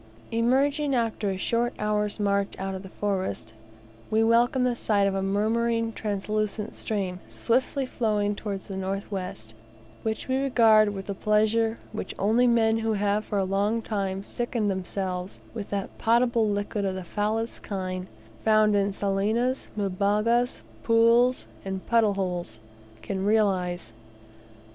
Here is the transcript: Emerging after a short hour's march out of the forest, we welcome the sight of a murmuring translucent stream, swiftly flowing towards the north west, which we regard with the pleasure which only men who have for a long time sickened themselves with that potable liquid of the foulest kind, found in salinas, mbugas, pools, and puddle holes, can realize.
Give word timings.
Emerging 0.31 0.95
after 0.95 1.29
a 1.29 1.37
short 1.37 1.75
hour's 1.77 2.19
march 2.19 2.55
out 2.57 2.73
of 2.73 2.81
the 2.81 2.89
forest, 2.89 3.53
we 4.09 4.23
welcome 4.23 4.63
the 4.63 4.75
sight 4.75 5.05
of 5.05 5.13
a 5.13 5.21
murmuring 5.21 5.93
translucent 5.93 6.73
stream, 6.75 7.19
swiftly 7.27 7.85
flowing 7.85 8.33
towards 8.33 8.65
the 8.67 8.75
north 8.75 9.11
west, 9.11 9.53
which 10.01 10.27
we 10.27 10.37
regard 10.37 10.89
with 10.89 11.05
the 11.05 11.13
pleasure 11.13 11.77
which 11.91 12.15
only 12.17 12.47
men 12.47 12.79
who 12.79 12.93
have 12.93 13.23
for 13.23 13.37
a 13.37 13.43
long 13.45 13.79
time 13.79 14.23
sickened 14.23 14.71
themselves 14.71 15.39
with 15.53 15.69
that 15.69 15.95
potable 15.99 16.49
liquid 16.49 16.83
of 16.83 16.95
the 16.95 17.03
foulest 17.03 17.61
kind, 17.61 18.07
found 18.43 18.75
in 18.75 18.91
salinas, 18.91 19.67
mbugas, 19.77 20.61
pools, 20.81 21.45
and 21.63 21.85
puddle 21.85 22.15
holes, 22.15 22.57
can 23.03 23.23
realize. 23.23 23.93